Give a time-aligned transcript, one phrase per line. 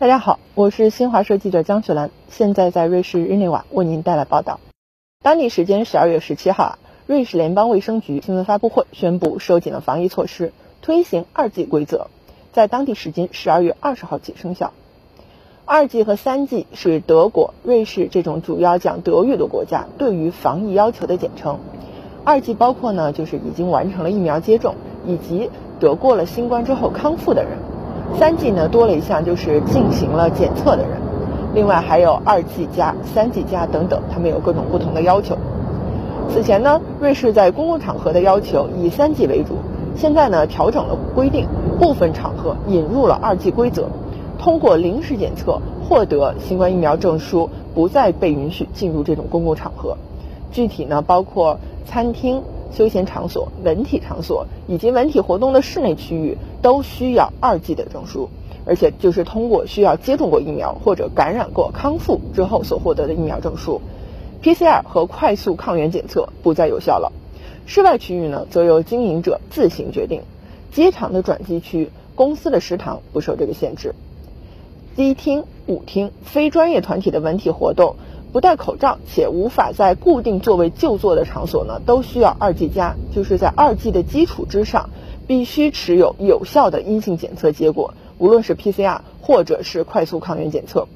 [0.00, 4.60] 大家好，我是新华社记者江雪兰，现在在瑞士日内瓦为您带来报道。
[5.24, 6.78] 当地时间十二月十七号啊，
[7.08, 12.06] 瑞士联邦卫生局新闻发布会宣布收紧了防疫措施，推行二季规则，
[12.52, 14.72] 在当地时间十二月二十号起生效。
[15.64, 21.58] 二季和三季是德国、瑞士这种主要讲德语的国家对于防疫要求的简称。
[22.22, 27.58] 二季包括呢，就是已经完成了疫苗接种以及得过了新冠之后康复的人。
[28.16, 30.98] 三 G 呢多了一项，就是进行了检测的人，
[31.54, 35.36] 另外还有二 G 加、三 G 加等等，他们有各种不同的要求。
[36.30, 39.56] 此前呢，瑞士在公共场合的要求以三 G 为主，
[39.96, 41.46] 现在呢调整了规定，
[41.78, 43.88] 部分场合引入了二 G 规则，
[44.38, 49.96] 通过临时检测获得新冠疫苗证书，不再被允许进入这种公共场合。
[50.50, 52.42] 具体呢，包括餐厅。
[52.70, 58.28] 休闲场所、文体场所以及文体活动的室内区域都需要二剂的证书，
[58.64, 63.80] 而且就是通过需要接种过疫苗或者感染过康复之后所获得的疫苗证书。
[64.42, 67.12] PCR 和快速抗原检测不再有效了。
[67.66, 70.22] 室外区域呢，则由经营者自行决定。
[70.72, 73.94] 机场的转机区、公司的食堂不受这个限制。
[74.96, 77.96] 机厅、舞厅、非专业团体的文体活动。
[78.32, 84.90] 不戴口罩且无法在固定座位就坐的场所呢，都需要二 G 加，就是在二 G 的基础之上，
[85.26, 90.88] 必须持有有效的阴性检测结果，无论是 PCR 或者是快速抗原检测。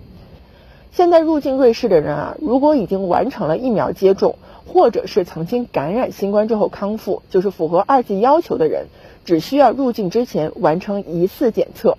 [0.92, 8.88] 现在入境瑞士的人啊，如果已经完成了疫苗接种，或者是曾经感染新冠之后康复，就是符合二 G 要求的人，
[9.24, 11.96] 只需要入境之前完成一次检测。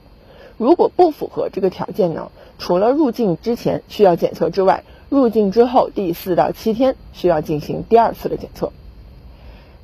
[0.60, 4.84] 如果不符合这个条件呢，除了入境之前需要检测之外，
[5.14, 8.72] 入境之后第四到七天需要进行第二次的检测。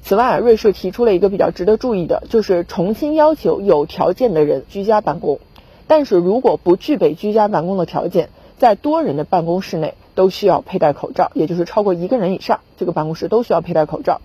[0.02, 5.40] 此外，瑞士提出了一个比较值得注意的，就是重新要求有条件的人居家办公。
[5.86, 14.22] 但是如果不具备居家办公的条件，在多人的办公室内都需要佩戴口罩，也就是超过一个人以上，这个办公室都需要佩戴口罩。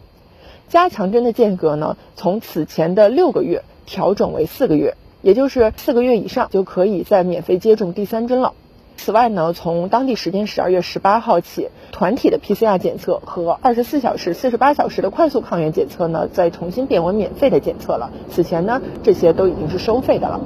[0.71, 8.55] 加强针的间隔呢，从此前的六个月调整为四个月，也就是四个月以上就可以再免费接种第三针了。
[8.97, 18.11] 此外呢，从当地时间十二月十八号起，团体的 PCR 检测和二十四小时、四十八小时的快速抗原检测呢，再重新变为免费的检测了。
[18.31, 20.41] 此前呢，这些都已经是收费的了。